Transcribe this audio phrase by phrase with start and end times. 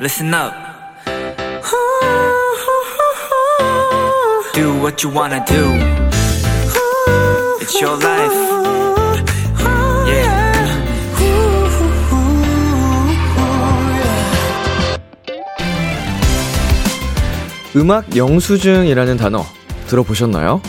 [0.00, 0.54] listen up.
[4.54, 5.62] Do what you wanna do.
[7.60, 8.32] It's your life.
[10.08, 10.50] Yeah.
[17.76, 19.44] 음악 영수증이라는 단어
[19.86, 20.62] 들어보셨나요?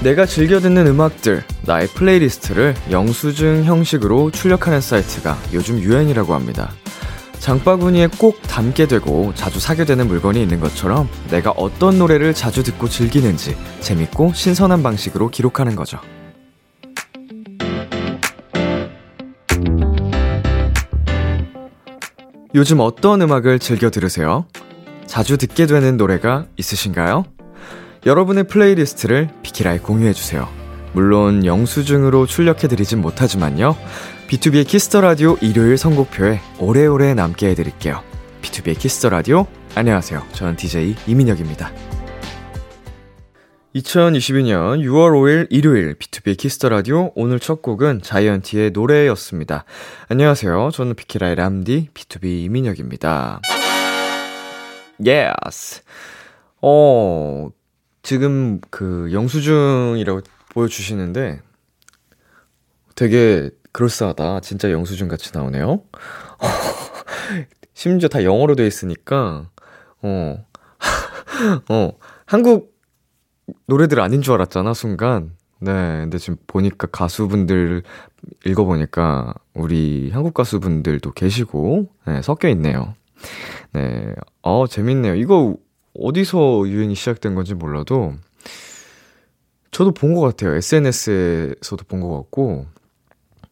[0.00, 6.72] 내가 즐겨 듣는 음악들, 나의 플레이리스트를 영수증 형식으로 출력하는 사이트가 요즘 유행이라고 합니다.
[7.44, 12.88] 장바구니에 꼭 담게 되고 자주 사게 되는 물건이 있는 것처럼 내가 어떤 노래를 자주 듣고
[12.88, 15.98] 즐기는지 재밌고 신선한 방식으로 기록하는 거죠.
[22.54, 24.46] 요즘 어떤 음악을 즐겨 들으세요?
[25.04, 27.26] 자주 듣게 되는 노래가 있으신가요?
[28.06, 30.48] 여러분의 플레이리스트를 비키라에 공유해주세요.
[30.94, 33.76] 물론 영수증으로 출력해드리진 못하지만요.
[34.28, 38.02] B2B의 키스터 라디오 일요일 선곡표에 오래오래 남게 해드릴게요.
[38.40, 40.22] B2B의 키스터 라디오 안녕하세요.
[40.32, 41.70] 저는 DJ 이민혁입니다.
[43.74, 49.64] 2022년 6월 5일 일요일 B2B의 키스터 라디오 오늘 첫 곡은 자이언티의 노래였습니다.
[50.08, 50.70] 안녕하세요.
[50.72, 53.42] 저는 비키라의 람디 BTOB 이민혁입니다.
[55.04, 55.82] Yes.
[56.62, 57.50] 어,
[58.02, 61.42] 지금 그 영수증이라고 보여주시는데
[62.94, 64.40] 되게 그럴싸하다.
[64.40, 65.82] 진짜 영수증 같이 나오네요.
[67.74, 69.50] 심지어 다 영어로 돼 있으니까,
[70.00, 70.46] 어,
[71.68, 71.92] 어,
[72.24, 72.72] 한국
[73.66, 75.32] 노래들 아닌 줄 알았잖아, 순간.
[75.58, 77.82] 네, 근데 지금 보니까 가수분들
[78.46, 82.94] 읽어보니까 우리 한국 가수분들도 계시고, 네, 섞여 있네요.
[83.72, 85.16] 네, 어, 재밌네요.
[85.16, 85.56] 이거
[85.98, 88.14] 어디서 유행이 시작된 건지 몰라도,
[89.72, 90.54] 저도 본 것 같아요.
[90.54, 92.66] SNS에서도 본 것 같고,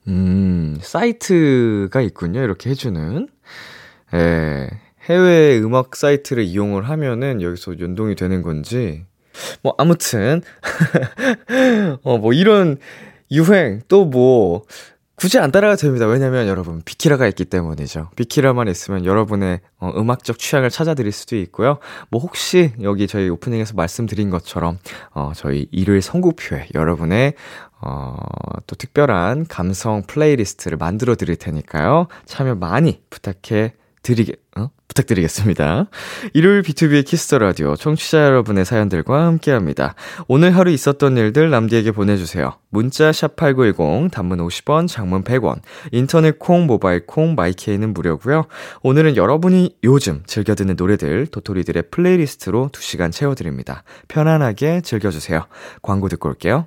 [0.09, 2.43] 음, 사이트가 있군요.
[2.43, 3.29] 이렇게 해주는.
[4.15, 4.69] 예,
[5.05, 9.05] 해외 음악 사이트를 이용을 하면은 여기서 연동이 되는 건지,
[9.63, 10.43] 뭐, 아무튼,
[12.03, 12.77] 어, 뭐, 이런
[13.31, 14.65] 유행, 또 뭐,
[15.23, 16.07] 굳이 안 따라가도 됩니다.
[16.07, 18.11] 왜냐면 여러분, 비키라가 있기 때문이죠.
[18.17, 21.79] 비키라만 있으면 여러분의 어, 음악적 취향을 찾아드릴 수도 있고요.
[22.11, 24.79] 뭐 혹시 여기 저희 오프닝에서 말씀드린 것처럼,
[25.13, 27.35] 어, 저희 일요일 선곡표에 여러분의
[27.83, 28.17] 어,
[28.67, 32.07] 또 특별한 감성 플레이리스트를 만들어 드릴 테니까요.
[32.25, 34.71] 참여 많이 부탁해 드리게, 어?
[34.89, 35.87] 부탁드리겠습니다.
[36.35, 39.95] 일요일 B2B의 키스터 라디오 청취자 여러분의 사연들과 함께 합니다.
[40.29, 42.59] 오늘 하루 있었던 일들 람디에게 보내주세요.
[42.69, 45.61] 문자 샵8910, 단문 50원, 장문 100원,
[45.93, 48.47] 인터넷 콩, 모바일 콩, My K는 무료고요
[48.83, 53.85] 오늘은 여러분이 요즘 즐겨 듣는 노래들, 도토리들의 플레이리스트로 2시간 채워드립니다.
[54.09, 55.47] 편안하게 즐겨주세요.
[55.81, 56.67] 광고 듣고 올게요.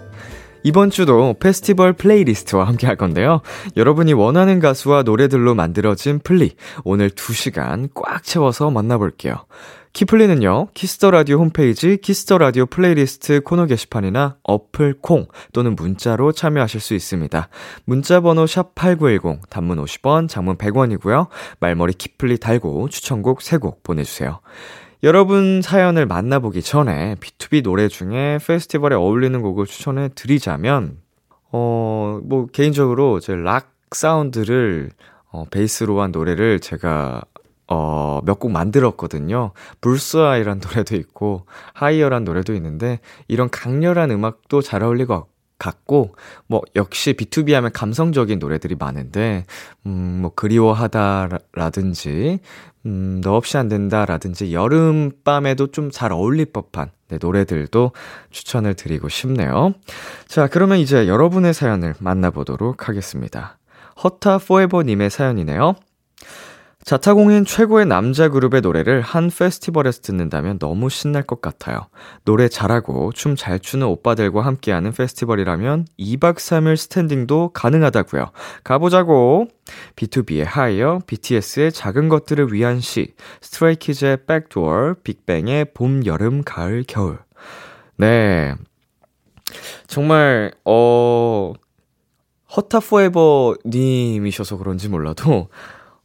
[0.63, 3.41] 이번 주도 페스티벌 플레이리스트와 함께 할 건데요.
[3.77, 6.53] 여러분이 원하는 가수와 노래들로 만들어진 플리,
[6.83, 9.45] 오늘 2시간 꽉 채워서 만나볼게요.
[9.93, 16.31] 키플리는요, Kiss the Radio 홈페이지 Kiss the Radio 플레이리스트 코너 게시판이나 어플 콩 또는 문자로
[16.31, 17.49] 참여하실 수 있습니다.
[17.83, 21.27] 문자 번호 샵8910 단문 50원, 장문 100원이고요.
[21.59, 24.39] 말머리 키플리 달고 추천곡 3곡 보내주세요.
[25.03, 30.97] 여러분 사연을 만나보기 전에 BTOB 노래 중에 페스티벌에 어울리는 곡을 추천해 드리자면,
[31.51, 34.91] 어, 뭐, 개인적으로 제 락 사운드를,
[35.31, 37.21] 어, 베이스로 한 노래를 제가,
[37.67, 39.51] 어, 몇 곡 만들었거든요.
[39.81, 45.25] 불스아이란 노래도 있고, 하이어란 노래도 있는데, 이런 강렬한 음악도 잘 어울릴 것
[45.61, 46.15] 같고,
[46.47, 49.45] 뭐, 역시 B2B 하면 감성적인 노래들이 많은데,
[49.85, 52.39] 음, 뭐, 그리워하다라든지,
[52.87, 57.91] 음, 너 없이 안 된다라든지, 여름밤에도 좀 잘 어울릴 법한 네, 노래들도
[58.31, 59.73] 추천을 드리고 싶네요.
[60.27, 63.57] 자, 그러면 이제 여러분의 사연을 만나보도록 하겠습니다.
[64.03, 65.75] 허타 포에버님의 사연이네요.
[66.83, 71.87] 자타공인 최고의 남자 그룹의 노래를 한 페스티벌에서 듣는다면 너무 신날 것 같아요.
[72.25, 78.31] 노래 잘하고 춤 잘 추는 오빠들과 함께하는 페스티벌이라면 2박 3일 스탠딩도 가능하다고요.
[78.63, 79.47] 가보자고!
[79.95, 87.19] B2B의 하이어, BTS의 작은 것들을 위한 시, 스트레이키즈의 Back Door, 빅뱅의 봄, 여름, 가을, 겨울.
[87.95, 88.53] 네.
[89.87, 91.53] 정말, 어,
[92.55, 95.47] 허타 포에버 님이셔서 그런지 몰라도,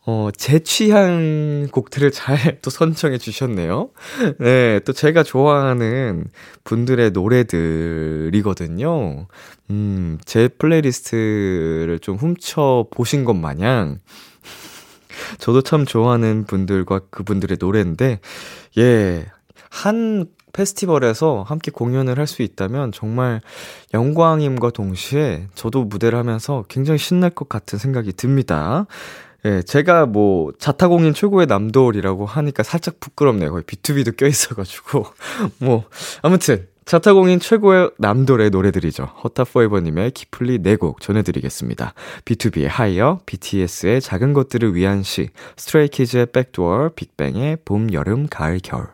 [0.09, 3.91] 어, 제 취향 곡들을 잘 또 선정해 주셨네요.
[4.39, 6.27] 네, 또 제가 좋아하는
[6.65, 8.87] 분들의 노래들이거든요.
[9.71, 13.99] 음, 제 플레이리스트를 좀 훔쳐 보신 것 마냥,
[15.39, 18.21] 저도 참 좋아하는 분들과 그분들의 노래인데,
[18.79, 19.27] 예,
[19.71, 23.41] 한 페스티벌에서 함께 공연을 할 수 있다면 정말
[23.93, 28.87] 영광임과 동시에 저도 무대를 하면서 굉장히 신날 것 같은 생각이 듭니다.
[29.45, 33.51] 예, 제가 뭐 자타공인 최고의 남돌이라고 하니까 살짝 부끄럽네요.
[33.51, 35.07] 거의 B2B도 껴있어가지고.
[35.61, 35.85] 뭐,
[36.23, 39.05] 아무튼, 자타공인 최고의 남돌의 노래들이죠.
[39.25, 41.95] 허타포에버님의 키플리 4곡 전해드리겠습니다.
[42.25, 48.87] BTOB의 Higher, BTS의 작은 것들을 위한 시, 스트레이키즈의 Back Door, 빅뱅의 봄, 여름, 가을, 겨울.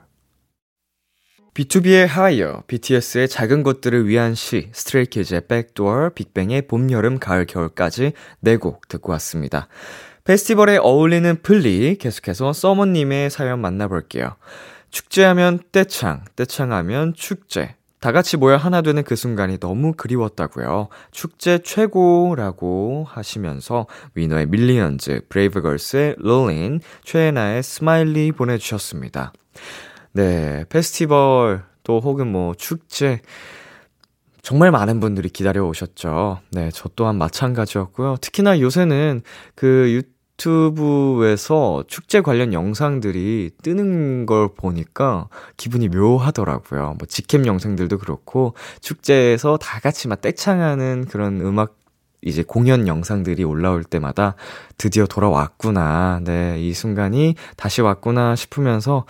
[1.52, 8.12] BTOB의 Higher, BTS의 작은 것들을 위한 시, 스트레이키즈의 Back Door, 빅뱅의 봄, 여름, 가을, 겨울까지
[8.42, 9.68] 4곡 듣고 왔습니다.
[10.24, 14.36] 페스티벌에 어울리는 플리 계속해서 써머님의 사연 만나볼게요.
[14.90, 17.74] 축제하면 떼창, 떼창하면 축제.
[17.98, 20.88] 다 같이 모여 하나 되는 그 순간이 너무 그리웠다고요.
[21.12, 29.32] 축제 최고라고 하시면서 위너의 Millions, 브레이브걸스의 Rollin', 최예나의 Smiley 보내주셨습니다.
[30.12, 33.20] 네, 페스티벌 또 혹은 뭐 축제
[34.42, 36.40] 정말 많은 분들이 기다려 오셨죠.
[36.50, 38.16] 네, 저 또한 마찬가지였고요.
[38.20, 39.22] 특히나 요새는
[39.54, 40.02] 그
[40.36, 46.96] 유튜브에서 축제 관련 영상들이 뜨는 걸 보니까 기분이 묘하더라고요.
[46.98, 51.76] 뭐 직캠 영상들도 그렇고 축제에서 다 같이 막 떼창하는 그런 음악
[52.20, 54.34] 이제 공연 영상들이 올라올 때마다
[54.76, 56.20] 드디어 돌아왔구나.
[56.24, 59.06] 네, 이 순간이 다시 왔구나 싶으면서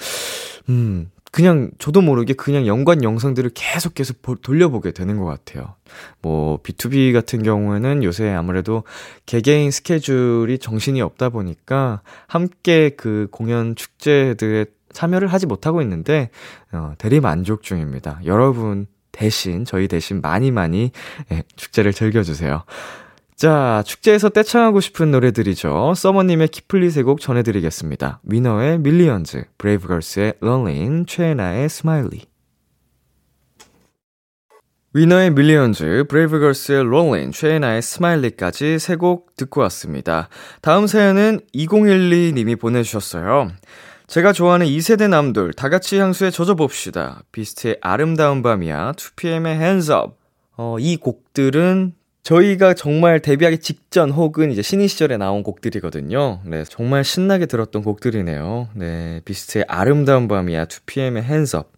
[0.69, 5.75] 음, 그냥 저도 모르게 그냥 연관 영상들을 계속 계속 보, 돌려보게 되는 것 같아요.
[6.21, 8.85] 뭐 B2B 같은 경우에는 요새 아무래도
[9.25, 16.29] 개개인 스케줄이 정신이 없다 보니까 함께 그 공연 축제들에 참여를 하지 못하고 있는데
[16.71, 18.21] 어, 대리 만족 중입니다.
[18.27, 20.91] 여러분 대신 저희 대신 많이 많이
[21.33, 22.65] 예, 축제를 즐겨주세요.
[23.43, 25.95] 자, 축제에서 떼창하고 싶은 노래들이죠.
[25.97, 28.21] 써머님의 키플리 세곡 전해드리겠습니다.
[28.23, 32.21] 위너의 Millions, 브레이브걸스의 Rollin', 최예나의 Smiley.
[34.95, 40.29] 위너의 Millions, 브레이브걸스의 Rollin', 최예나의 Smiley까지 세 곡 듣고 왔습니다.
[40.61, 43.51] 다음 사연은 2012님이 보내주셨어요.
[44.07, 47.25] 제가 좋아하는 2세대 남들, 다 같이 향수에 젖어봅시다.
[47.33, 50.13] 비스트의 아름다운 밤이야, 2PM의 Hands Up.
[50.57, 56.41] 어, 이 곡들은 저희가 정말 데뷔하기 직전 혹은 이제 신인 시절에 나온 곡들이거든요.
[56.45, 58.69] 네, 정말 신나게 들었던 곡들이네요.
[58.75, 61.69] 네, 비스트의 아름다운 밤이야, 2PM의 Hands Up.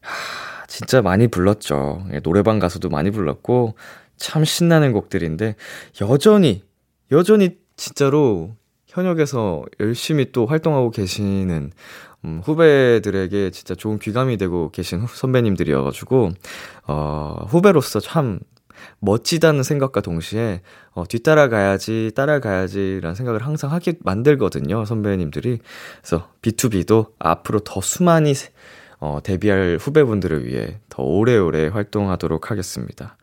[0.00, 2.06] 하, 진짜 많이 불렀죠.
[2.08, 3.74] 네, 노래방 가서도 많이 불렀고,
[4.16, 5.56] 참 신나는 곡들인데,
[6.02, 6.62] 여전히,
[7.10, 8.54] 여전히 진짜로
[8.86, 11.72] 현역에서 열심히 또 활동하고 계시는,
[12.24, 16.30] 음, 후배들에게 진짜 좋은 귀감이 되고 계신 선배님들이어가지고,
[16.86, 18.38] 어, 후배로서 참
[19.00, 20.62] 멋지다는 생각과 동시에
[20.92, 25.58] 어, 뒤따라가야지, 따라가야지라는 생각을 항상 하게 만들거든요, 선배님들이.
[26.00, 28.34] 그래서 B2B도 앞으로 더 수많이
[29.00, 33.16] 어, 데뷔할 후배분들을 위해 더 오래오래 활동하도록 하겠습니다.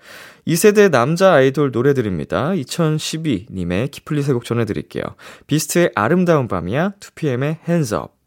[0.48, 2.51] 2세대 남자 아이돌 노래들입니다.
[2.51, 5.03] 2012님의 키플리 세곡 전해드릴게요.
[5.48, 8.21] 비스트의 아름다운 밤이야, 2PM의 Hands Up.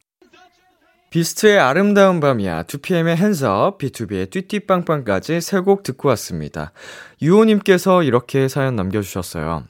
[1.15, 6.73] 비스트의 아름다운 밤이야, 2PM의 핸즈업, B2B의 띠띠빵빵까지 세 곡 듣고 왔습니다.
[7.23, 9.63] 유호님께서 이렇게 사연 남겨주셨어요.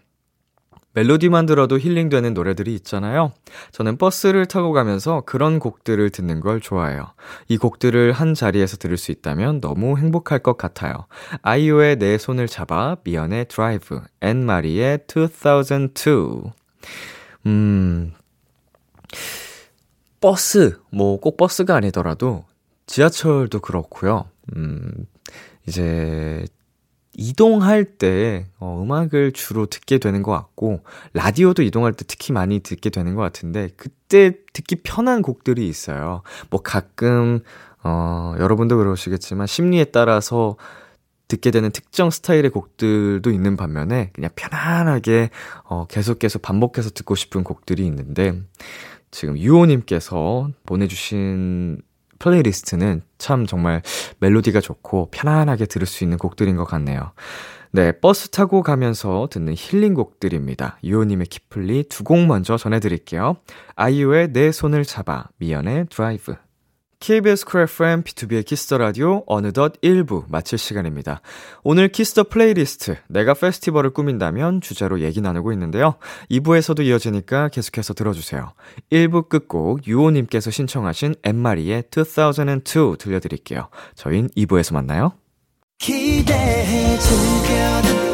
[0.95, 3.33] 멜로디만 들어도 힐링되는 노래들이 있잖아요.
[3.73, 7.13] 저는 버스를 타고 가면서 그런 곡들을 듣는 걸 좋아해요.
[7.49, 10.95] 이 곡들을 한 자리에서 들을 수 있다면 너무 행복할 것 같아요.
[11.43, 16.53] 아이유의 내 손을 잡아, 미연의 드라이브, 앤마리의 2002.
[17.45, 18.15] 음,
[20.25, 22.47] 버스, 뭐 꼭 버스가 아니더라도
[22.87, 24.25] 지하철도 그렇고요.
[24.57, 25.07] 음,
[25.69, 26.47] 이제
[27.13, 32.89] 이동할 때, 어, 음악을 주로 듣게 되는 것 같고, 라디오도 이동할 때 특히 많이 듣게
[32.89, 36.23] 되는 것 같은데, 그때 듣기 편한 곡들이 있어요.
[36.49, 37.41] 뭐 가끔,
[37.83, 40.57] 어, 여러분도 그러시겠지만, 심리에 따라서
[41.29, 45.29] 듣게 되는 특정 스타일의 곡들도 있는 반면에, 그냥 편안하게,
[45.65, 48.41] 어, 계속 계속 반복해서 듣고 싶은 곡들이 있는데,
[49.15, 51.81] 지금 유호님께서 보내주신
[52.19, 53.81] 플레이리스트는 참 정말
[54.19, 57.13] 멜로디가 좋고 편안하게 들을 수 있는 곡들인 것 같네요.
[57.71, 60.79] 네, 버스 타고 가면서 듣는 힐링 곡들입니다.
[60.83, 63.37] 유호님의 키플리 두 곡 먼저 전해드릴게요.
[63.77, 66.35] 아이유의 내 손을 잡아, 미연의 Drive.
[67.01, 71.21] KBS 쿨 FM B2B의 키스터 라디오 어느덧 1부 마칠 시간입니다.
[71.63, 75.97] 오늘 Kiss the 플레이리스트 내가 페스티벌을 꾸민다면 주제로 얘기 나누고 있는데요.
[76.31, 78.53] 2부에서도 이어지니까 계속해서 들어주세요.
[78.91, 83.69] 1부 끝곡 유호님께서 신청하신 앤 마리의 2002 들려드릴게요.
[83.95, 85.13] 저흰 2부에서 만나요.
[85.79, 88.14] 기대해 즐겨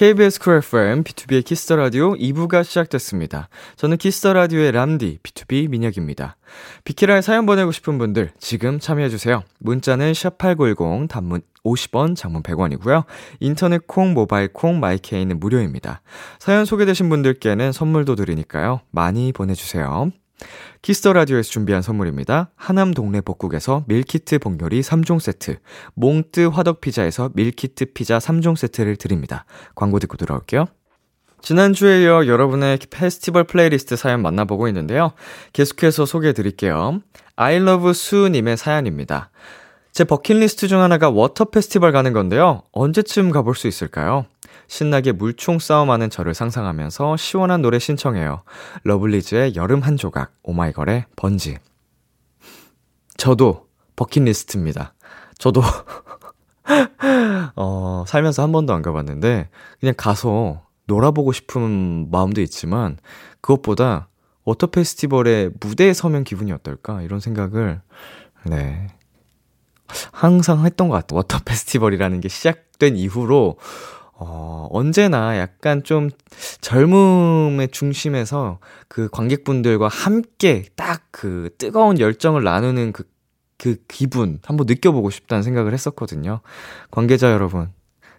[0.00, 3.50] KBS 쿨 FM, B2B의 키스터 라디오 2부가 시작됐습니다.
[3.76, 6.38] 저는 키스터 라디오의 람디, B2B 민혁입니다.
[6.84, 9.42] 비키라에 사연 보내고 싶은 분들 지금 참여해주세요.
[9.58, 13.04] 문자는 샵8910, 단문 50원, 장문 100원이고요.
[13.40, 16.00] 인터넷 콩, 모바일 콩, my K는 무료입니다.
[16.38, 18.80] 사연 소개되신 분들께는 선물도 드리니까요.
[18.90, 20.12] 많이 보내주세요.
[20.82, 22.50] Kiss the Radio에서 준비한 선물입니다.
[22.56, 25.58] 하남 동네 복국에서 밀키트 복요리 3종 세트,
[25.94, 29.44] 몽뜨 화덕 피자에서 밀키트 피자 3종 세트를 드립니다.
[29.74, 30.66] 광고 듣고 들어올게요.
[31.42, 35.12] 지난주에 이어 여러분의 페스티벌 플레이리스트 사연 만나보고 있는데요.
[35.52, 37.00] 계속해서 소개해 드릴게요.
[37.38, 39.30] Love 수님의 사연입니다.
[39.92, 42.62] 제 버킷리스트 중 하나가 워터 페스티벌 가는 건데요.
[42.72, 44.26] 언제쯤 가볼 수 있을까요?
[44.70, 48.44] 신나게 물총 싸움하는 저를 상상하면서 시원한 노래 신청해요.
[48.84, 51.58] 러블리즈의 여름 한 조각, 오마이걸의 번지.
[53.16, 54.94] 저도 버킷리스트입니다.
[55.38, 55.60] 저도,
[57.56, 59.48] 어, 살면서 한 번도 안 가봤는데,
[59.80, 62.96] 그냥 가서 놀아보고 싶은 마음도 있지만,
[63.40, 64.08] 그것보다
[64.44, 67.02] 워터 페스티벌의 무대에 서면 기분이 어떨까?
[67.02, 67.82] 이런 생각을,
[68.46, 68.86] 네.
[70.12, 71.16] 항상 했던 것 같아요.
[71.16, 73.56] 워터 페스티벌이라는 게 시작된 이후로,
[74.22, 76.10] 어, 언제나 약간 좀
[76.60, 78.58] 젊음의 중심에서
[78.88, 83.04] 그 관객분들과 함께 딱 그 뜨거운 열정을 나누는 그,
[83.58, 86.40] 그 기분 한번 느껴보고 싶다는 생각을 했었거든요.
[86.90, 87.70] 관계자 여러분,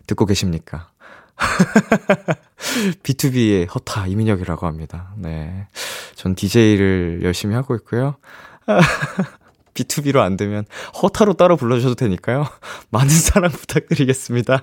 [0.05, 0.91] 듣고 계십니까?
[3.01, 5.15] BTOB의 허타 이민혁이라고 합니다.
[5.17, 5.67] 네.
[6.13, 8.17] 전 DJ를 열심히 하고 있고요.
[9.73, 10.65] BTOB로 안 되면
[11.01, 12.45] 허타로 따로 불러주셔도 되니까요.
[12.91, 14.61] 많은 사랑 부탁드리겠습니다.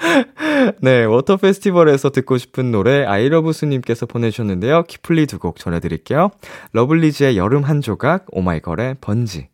[0.80, 4.84] 네, 워터 페스티벌에서 듣고 싶은 노래 아이러브스님께서 보내주셨는데요.
[4.84, 6.30] 키플리 두 곡 전해드릴게요.
[6.72, 9.48] 러블리즈의 여름 한 조각, 오마이걸의 번지.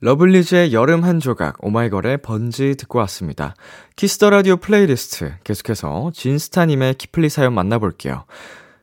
[0.00, 3.54] 러블리즈의 여름 한 조각, 오마이걸의 번지 듣고 왔습니다.
[3.96, 8.24] Kiss the Radio 플레이리스트 계속해서 진스타님의 키플리 사연 만나볼게요.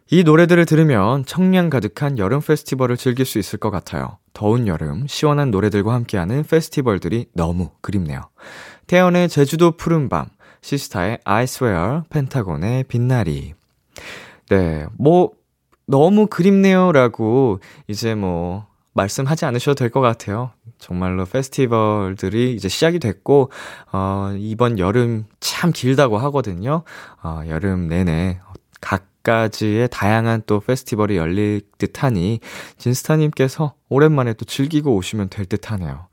[0.10, 4.18] 이 노래들을 들으면 청량 가득한 여름 페스티벌을 즐길 수 있을 것 같아요.
[4.34, 8.22] 더운 여름, 시원한 노래들과 함께하는 페스티벌들이 너무 그립네요.
[8.88, 10.26] 태연의 제주도 푸른밤,
[10.62, 13.54] 시스타의 I swear, 펜타곤의 빛나리.
[14.50, 15.32] 네, 뭐,
[15.88, 20.52] 너무 그립네요 라고 이제 뭐, 말씀하지 않으셔도 될 것 같아요.
[20.78, 23.52] 정말로 페스티벌들이 이제 시작이 됐고,
[23.92, 26.84] 어, 이번 여름 참 길다고 하거든요.
[27.24, 28.40] 어, 여름 내내
[28.82, 32.42] 각 가지의 다양한 또 페스티벌이 열릴 듯 하니,
[32.78, 36.08] 진스타님께서 오랜만에 또 즐기고 오시면 될 듯 하네요.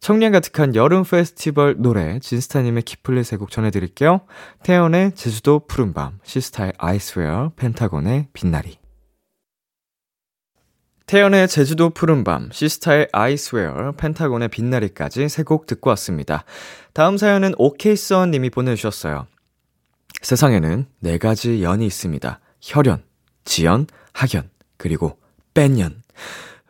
[0.00, 4.20] 청량 가득한 여름 페스티벌 노래 진스타님의 키플리 세곡 전해드릴게요.
[4.62, 8.78] 태연의 제주도 푸른밤, 시스타의 아이스웨어, 펜타곤의 빛나리.
[11.06, 16.44] 태연의 제주도 푸른밤, 시스타의 아이스웨어, 펜타곤의 빛나리까지 세 곡 듣고 왔습니다.
[16.92, 19.26] 다음 사연은 오케이썬 님이 보내주셨어요.
[20.22, 22.40] 세상에는 네 가지 연이 있습니다.
[22.60, 23.02] 혈연,
[23.44, 25.18] 지연, 학연, 그리고
[25.54, 26.02] 뺀연.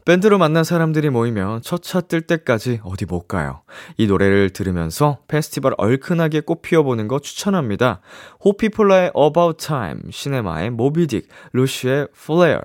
[0.08, 3.60] 밴드로 만난 사람들이 모이면 첫 차 뜰 때까지 어디 못 가요.
[3.98, 8.00] 이 노래를 들으면서 페스티벌 얼큰하게 꽃 피워보는 거 추천합니다.
[8.42, 12.62] 호피폴라의 About Time, 시네마의 모비딕, 루시의 Flare.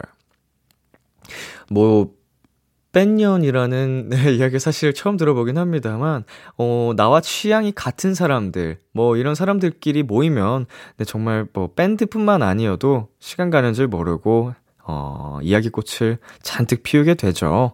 [1.69, 2.11] 뭐,
[2.93, 6.23] 뺀년이라는 네, 이야기 사실 처음 들어보긴 합니다만,
[6.57, 13.49] 어, 나와 취향이 같은 사람들, 뭐 이런 사람들끼리 모이면, 네, 정말 뭐 밴드뿐만 아니어도 시간
[13.49, 14.53] 가는 줄 모르고
[14.85, 17.73] 어, 이야기꽃을 잔뜩 피우게 되죠.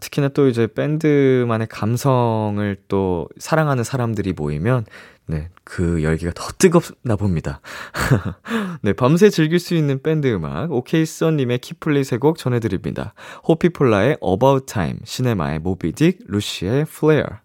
[0.00, 4.84] 특히나 또 이제 밴드만의 감성을 또 사랑하는 사람들이 모이면,
[5.26, 7.60] 네, 그 열기가 더 뜨겁나 봅니다.
[8.82, 13.14] 네, 밤새 즐길 수 있는 밴드 음악, 오케이 썬님의 키플리 세곡 전해드립니다.
[13.46, 17.38] 호피폴라의 About Time, 시네마의 모비딕, 루시의 Flare.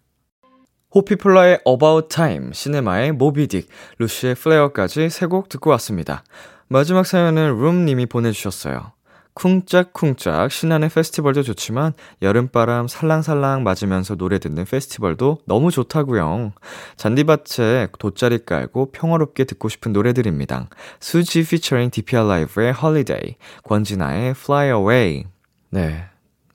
[0.94, 3.66] 호피폴라의 About Time, 시네마의 모비딕,
[3.98, 6.24] 루시의 Flare까지 세 곡 듣고 왔습니다.
[6.68, 8.95] 마지막 사연은 룸님이 보내주셨어요.
[9.36, 16.52] 쿵짝쿵짝 신나는 페스티벌도 좋지만 여름바람 살랑살랑 맞으면서 노래 듣는 페스티벌도 너무 좋다고요.
[16.96, 20.68] 잔디밭에 돗자리 깔고 평화롭게 듣고 싶은 노래들입니다.
[21.00, 25.24] 수지 피처링 DPR 라이브의 Holiday, 권진아의 Fly Away.
[25.68, 26.06] 네.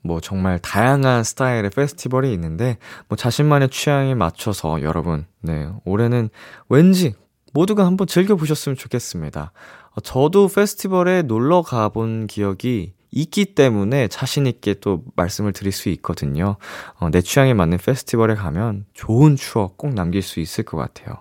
[0.02, 6.30] 뭐 정말 다양한 스타일의 페스티벌이 있는데 뭐 자신만의 취향에 맞춰서 여러분 네 올해는
[6.68, 7.14] 왠지
[7.52, 9.52] 모두가 한번 즐겨 보셨으면 좋겠습니다.
[9.94, 16.56] 어, 저도 페스티벌에 놀러 가본 기억이 있기 때문에 자신있게 또 말씀을 드릴 수 있거든요.
[16.98, 21.16] 어, 내 취향에 맞는 페스티벌에 가면 좋은 추억 꼭 남길 수 있을 것 같아요.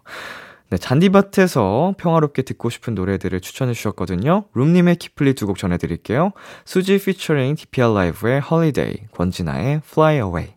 [0.70, 4.46] 네, 잔디밭에서 평화롭게 듣고 싶은 노래들을 추천해 주셨거든요.
[4.54, 6.32] 룸님의 키플리 두 곡 전해드릴게요.
[6.64, 10.54] 수지 피처링 DPR 라이브의 Holiday, 권진아의 Fly Away.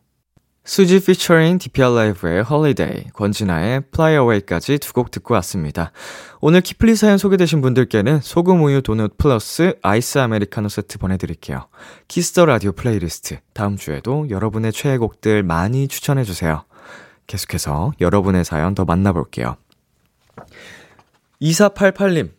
[0.66, 5.92] 수지 피처링 DPR 라이브의 Holiday, 권진아의 Fly Away까지 두 곡 듣고 왔습니다.
[6.40, 11.68] 오늘 키플리 사연 소개되신 분들께는 소금 우유 도넛 플러스 아이스 아메리카노 세트 보내드릴게요.
[12.08, 16.64] Kiss the Radio 플레이리스트, 다음 주에도 여러분의 최애곡들 많이 추천해주세요.
[17.26, 19.56] 계속해서 여러분의 사연 더 만나볼게요.
[21.42, 22.30] 2488님,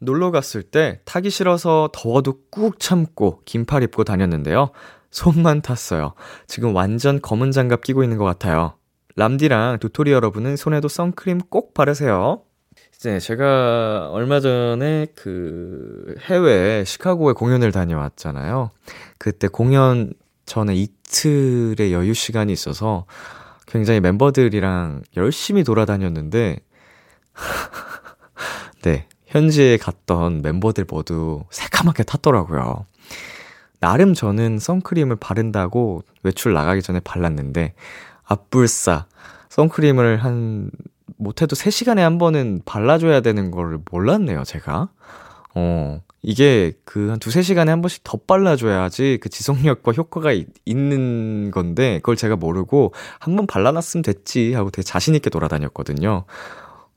[0.00, 4.70] 놀러 갔을 때 타기 싫어서 더워도 꾹 참고 긴팔 입고 다녔는데요.
[5.10, 6.14] 손만 탔어요.
[6.46, 8.74] 지금 완전 검은 장갑 끼고 있는 것 같아요.
[9.16, 12.42] 람디랑 도토리 여러분은 손에도 선크림 꼭 바르세요.
[12.94, 18.70] 이제 제가 얼마 전에 그 해외 시카고에 공연을 다녀왔잖아요.
[19.18, 20.12] 그때 공연
[20.46, 23.06] 전에 이틀의 여유 시간이 있어서
[23.66, 26.58] 굉장히 멤버들이랑 열심히 돌아다녔는데,
[28.82, 32.86] 네, 현지에 갔던 멤버들 모두 새카맣게 탔더라고요.
[33.80, 37.74] 나름 저는 선크림을 바른다고 외출 나가기 전에 발랐는데,
[38.24, 39.06] 앞불싸,
[39.48, 40.70] 선크림을 한,
[41.16, 44.90] 못해도 3시간에 한 번은 발라줘야 되는 걸 몰랐네요, 제가.
[45.54, 51.50] 어, 이게 그 한 두세 시간에 한 번씩 더 발라줘야지 그 지속력과 효과가 있, 는
[51.50, 56.24] 건데, 그걸 제가 모르고 한 번 발라놨으면 됐지 하고 되게 자신있게 돌아다녔거든요.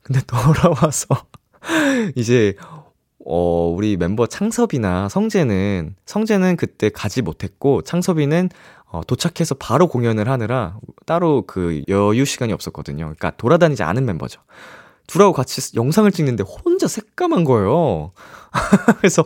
[0.02, 1.06] 근데 돌아와서,
[2.14, 2.54] 이제
[3.26, 8.50] 어, 우리 멤버 창섭이나 성재는, 성재는 그때 가지 못했고, 창섭이는
[8.86, 13.06] 어, 도착해서 바로 공연을 하느라 따로 그 여유 시간이 없었거든요.
[13.06, 14.40] 그러니까 돌아다니지 않은 멤버죠.
[15.06, 18.12] 둘하고 같이 영상을 찍는데 혼자 새까만 거예요.
[18.98, 19.24] 그래서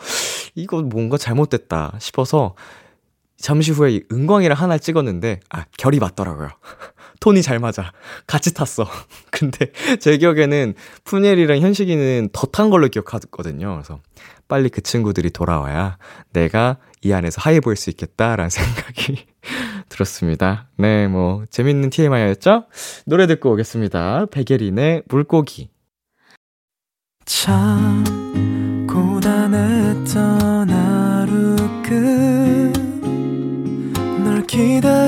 [0.55, 2.55] 이거 뭔가 잘못됐다 싶어서
[3.37, 6.49] 잠시 후에 은광이랑 하나를 찍었는데, 아, 결이 맞더라고요.
[7.21, 7.93] 톤이 잘 맞아.
[8.27, 8.87] 같이 탔어.
[9.31, 13.75] 근데 제 기억에는 푸니엘이랑 현식이는 더 탄 걸로 기억하거든요.
[13.75, 14.01] 그래서
[14.49, 15.99] 빨리 그 친구들이 돌아와야
[16.33, 19.27] 내가 이 안에서 하이 보일 수 있겠다라는 생각이
[19.89, 20.69] 들었습니다.
[20.77, 22.65] 네, 뭐 재밌는 TMI였죠?
[23.07, 24.27] 노래 듣고 오겠습니다.
[24.31, 25.71] 백예린의 물고기.
[27.25, 28.05] 참
[28.89, 31.57] 고단했던 하루
[34.15, 35.08] 끝널 기다리고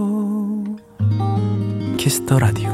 [2.01, 2.71] Kiss the Radio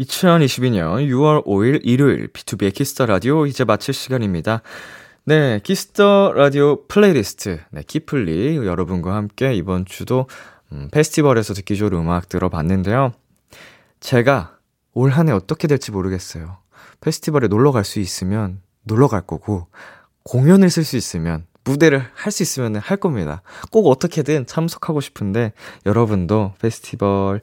[0.00, 4.62] 2022년 6월 5일 일요일 B2B의 키스터 라디오 이제 마칠 시간입니다.
[5.26, 10.28] 네, Kiss the Radio 플레이리스트 네, 키플리 여러분과 함께 이번 주도
[10.72, 13.12] 음, 페스티벌에서 듣기 좋은 음악 들어봤는데요.
[14.00, 14.56] 제가
[14.94, 16.56] 올 한 해 어떻게 될지 모르겠어요.
[17.02, 19.66] 페스티벌에 놀러 갈 수 있으면 놀러 갈 거고
[20.22, 23.42] 공연을 설 수 있으면 무대를 할 수 있으면 할 겁니다.
[23.70, 25.52] 꼭 어떻게든 참석하고 싶은데,
[25.86, 27.40] 여러분도 페스티벌,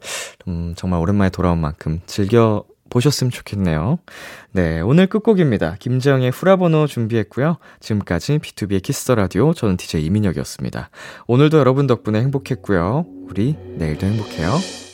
[0.48, 3.98] 음, 정말 오랜만에 돌아온 만큼 즐겨 보셨으면 좋겠네요.
[4.52, 5.76] 네, 오늘 끝곡입니다.
[5.78, 7.58] 김정의 후라번호 준비했고요.
[7.78, 10.90] 지금까지 B2B의 키스터 라디오, 저는 DJ 이민혁이었습니다.
[11.28, 13.06] 오늘도 여러분 덕분에 행복했고요.
[13.28, 14.89] 우리 내일도 행복해요.